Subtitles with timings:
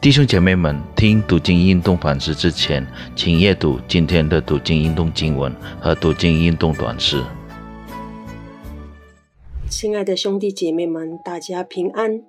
[0.00, 7.20] 弟兄姐妹们，听读经运动反思之前，请阅读今天的读经运动经文和读经运动短诗。
[9.68, 12.22] 亲爱的兄弟姐妹们，大家平安！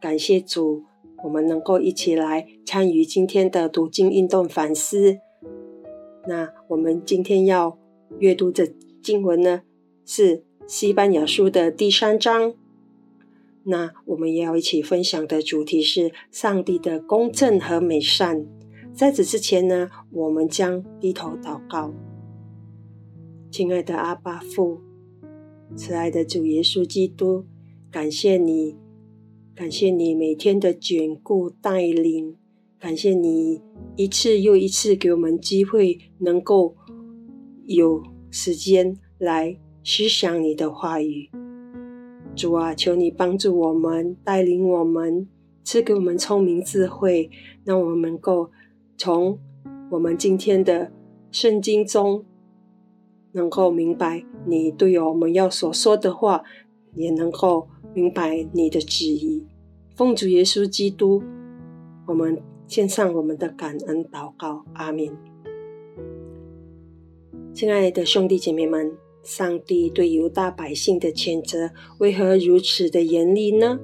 [0.00, 0.84] 感谢主，
[1.24, 5.18] 我们能够一起来参与今天的读经运动反思。
[6.28, 7.76] 那我们今天要
[8.20, 8.72] 阅读的
[9.02, 9.62] 经文呢，
[10.06, 12.54] 是西班牙书的第三章。
[13.64, 18.46] 那我们也要一起分享的主题是上帝的公正和美善。
[18.92, 21.94] 在此之前呢，我们将低头祷告。
[23.50, 24.80] 亲爱的阿爸父，
[25.76, 27.46] 慈爱的主耶稣基督，
[27.90, 28.76] 感谢你，
[29.54, 32.36] 感谢你每天的眷顾带领，
[32.78, 33.62] 感谢你
[33.96, 36.74] 一次又一次给我们机会，能够
[37.66, 41.30] 有时间来思想你的话语。
[42.34, 45.28] 主啊，求你帮助我们，带领我们，
[45.62, 47.30] 赐给我们聪明智慧，
[47.64, 48.50] 让我们能够
[48.96, 49.38] 从
[49.90, 50.90] 我们今天的
[51.30, 52.24] 圣经中，
[53.32, 56.42] 能够明白你对我们要所说的话，
[56.94, 59.46] 也能够明白你的旨意。
[59.94, 61.22] 奉主耶稣基督，
[62.06, 65.08] 我们献上我们的感恩祷告，阿门。
[67.52, 69.01] 亲爱的兄弟姐妹们。
[69.22, 73.78] 上帝对犹大百姓的谴责为何如此的严厉呢？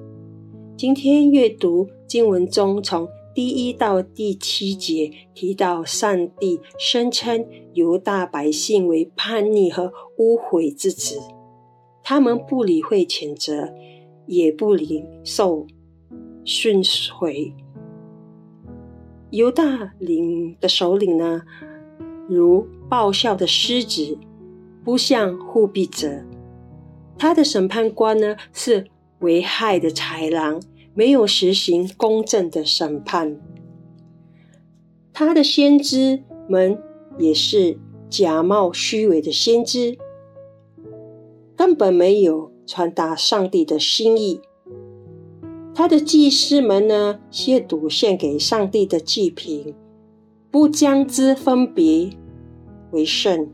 [0.76, 11.18] 今天阅读经文中，从第一到第七节提到，上帝声称犹大百姓为叛逆和污秽之子，
[12.02, 13.72] 他们不理会谴责，
[14.26, 15.66] 也不领受
[16.44, 17.52] 训诲。
[19.30, 21.42] 犹大领的首领呢，
[22.28, 24.18] 如暴笑的狮子。
[24.88, 26.24] 不像护庇者，
[27.18, 28.86] 他的审判官呢是
[29.18, 30.62] 危害的豺狼，
[30.94, 33.38] 没有实行公正的审判。
[35.12, 36.82] 他的先知们
[37.18, 37.78] 也是
[38.08, 39.98] 假冒虚伪的先知，
[41.54, 44.40] 根本没有传达上帝的心意。
[45.74, 49.74] 他的祭司们呢，亵渎献给上帝的祭品，
[50.50, 52.08] 不将之分别
[52.92, 53.50] 为圣。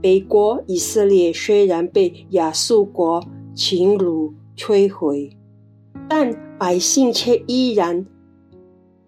[0.00, 3.22] 北国以色列虽然被亚述国
[3.54, 5.36] 侵辱摧毁，
[6.08, 8.06] 但百姓却依然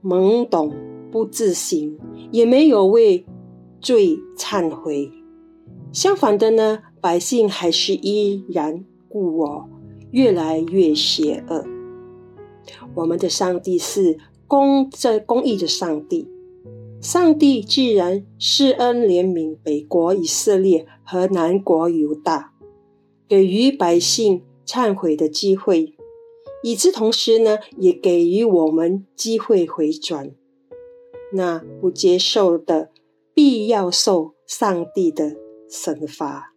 [0.03, 0.75] 懵懂
[1.11, 1.99] 不自省，
[2.31, 3.25] 也没有为
[3.81, 5.11] 罪忏悔。
[5.93, 9.69] 相反的呢，百姓还是依然故我，
[10.11, 11.65] 越来越邪恶。
[12.95, 16.29] 我们的上帝是公正公义的上帝。
[17.03, 22.53] 上帝既然施恩怜悯北国以色列和南国犹大，
[23.27, 25.97] 给予百姓忏悔的机会，
[26.63, 30.31] 与之同时呢，也给予我们机会回转。
[31.33, 32.91] 那不接受的，
[33.35, 35.35] 必要受上帝的
[35.69, 36.55] 惩罚。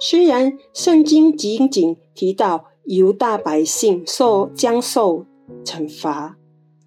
[0.00, 5.24] 虽然圣经仅仅提到犹大百姓受将受
[5.64, 6.36] 惩罚。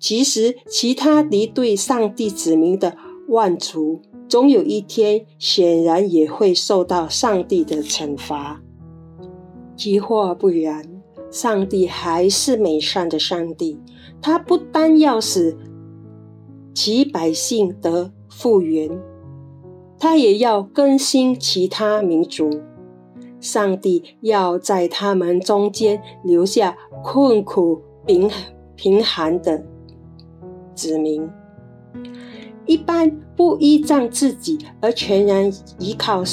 [0.08, 2.96] 其实，其他敌对上帝子民的
[3.28, 8.62] 万族，总有一天显然也会受到上帝的惩罚。
[9.76, 11.02] 即或不然，
[11.32, 13.80] 上帝还是美善的上帝。
[14.22, 15.58] 他不单要使
[16.76, 18.88] 其百姓得复原，
[19.98, 22.48] 他也要更新其他民族。
[23.40, 28.30] 上帝要在他们中间留下困苦、贫
[28.76, 29.66] 贫寒的。
[30.75, 31.28] 子民
[32.66, 36.24] 一般不依仗自己，而全然依靠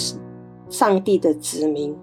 [0.69, 1.95] 上帝的子民，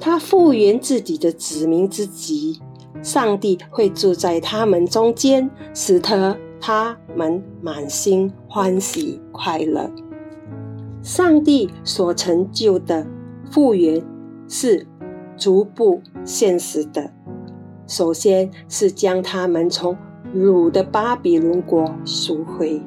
[0.00, 2.60] 他复原自己的子民之极，
[3.02, 9.90] 上帝会住在他们中间，使得他们满心欢喜快乐。
[11.02, 13.06] 上帝所成就的
[13.50, 14.02] 复原
[14.48, 14.86] 是
[15.36, 17.12] 逐步现实的，
[17.86, 19.96] 首先是将他们从。
[20.34, 22.80] 鲁的巴比伦国赎回，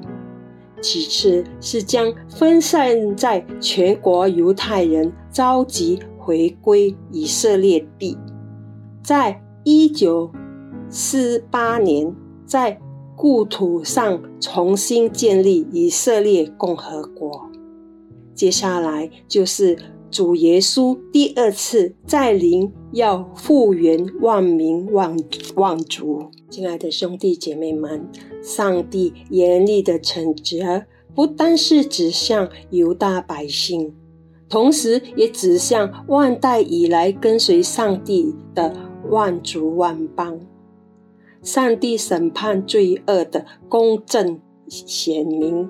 [0.81, 8.17] 其次是将分散在全国犹太人召集回归以色列地，
[9.03, 10.31] 在一九
[10.89, 12.15] 四八年
[12.45, 12.79] 在
[13.15, 17.49] 故土上重新建立以色列共和国。
[18.33, 19.77] 接下来就是
[20.11, 25.15] 主耶稣第二次再临，要复原万民万
[25.55, 26.31] 万族。
[26.49, 28.09] 亲爱的兄弟姐妹们，
[28.41, 33.93] 上帝严厉的惩罚不单是指向犹大百姓，
[34.49, 38.75] 同时也指向万代以来跟随上帝的
[39.09, 40.39] 万族万邦。
[41.43, 45.69] 上帝审判罪恶的公正显明，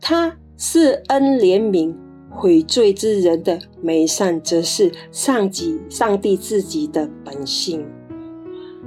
[0.00, 1.94] 他是恩怜悯
[2.34, 7.86] 悔罪之人的美善，则是上己上帝自己的本性。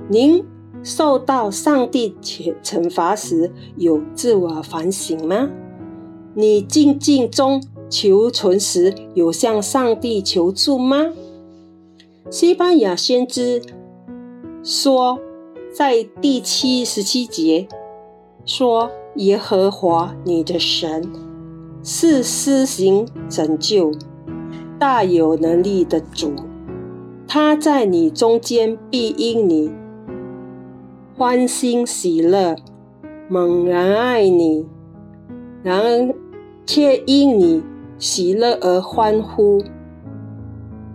[0.10, 0.44] 您
[0.84, 5.50] 受到上帝惩惩罚时，有自我反省吗？
[6.34, 11.14] 你静静中求存时，有向上帝求助吗？
[12.30, 13.62] 西班牙先知
[14.64, 15.20] 说。
[15.78, 17.68] 在第七十七节
[18.46, 21.12] 说：“耶和华你的神
[21.88, 23.92] 是施行拯救、
[24.80, 26.34] 大有能力的主，
[27.28, 29.72] 他在你中间必因你
[31.16, 32.56] 欢欣喜乐，
[33.30, 34.66] 猛然爱你，
[35.62, 36.16] 然而
[36.66, 37.62] 却因你
[38.00, 39.62] 喜乐而欢呼。”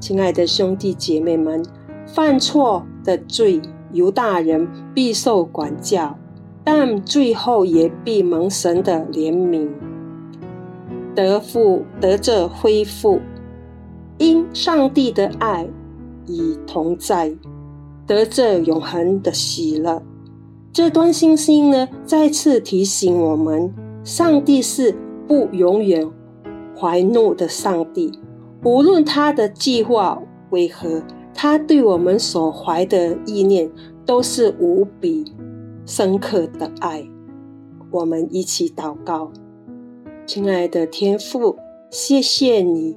[0.00, 1.64] 亲爱的兄弟姐妹们，
[2.04, 3.62] 犯错的罪。
[3.92, 6.16] 犹大人必受管教，
[6.62, 9.68] 但最后也必蒙神的怜悯，
[11.14, 13.20] 得复得着恢复。
[14.18, 15.68] 因上帝的爱
[16.26, 17.34] 已同在，
[18.06, 20.02] 得着永恒的喜乐。
[20.72, 23.74] 这段信息呢，再次提醒我们，
[24.04, 24.94] 上帝是
[25.26, 26.08] 不永远
[26.78, 28.12] 怀怒的上帝，
[28.64, 31.02] 无论他的计划为何。
[31.32, 33.70] 他对我们所怀的意念
[34.04, 35.24] 都是无比
[35.86, 37.08] 深刻的爱。
[37.90, 39.32] 我们一起祷告，
[40.32, 41.56] 亲爱的天父，
[41.90, 42.96] 谢谢你，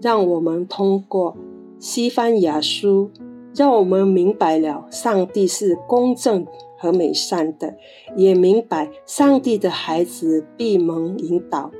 [0.00, 1.36] 让我们通过
[1.78, 3.10] 西方雅书，
[3.54, 6.46] 让我们明白了上帝是公正
[6.78, 7.76] 和美善的，
[8.16, 11.70] 也明白上帝的孩子闭蒙引导，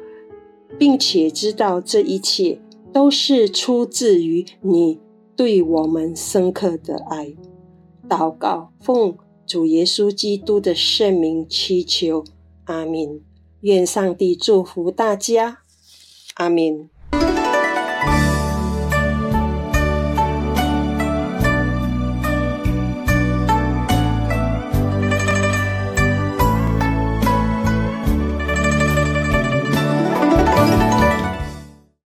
[0.78, 2.60] 并且知道这一切
[2.92, 5.00] 都是出自于你。
[5.34, 7.34] 对我们深刻的爱，
[8.06, 9.16] 祷告奉
[9.46, 12.22] 主耶稣基督的圣名祈求，
[12.64, 13.22] 阿门。
[13.62, 15.58] 愿上帝祝福大家，
[16.34, 16.90] 阿门。